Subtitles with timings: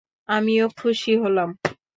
[0.29, 1.49] আমিও খুশি হলাম।